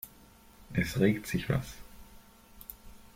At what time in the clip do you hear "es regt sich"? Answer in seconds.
0.73-1.47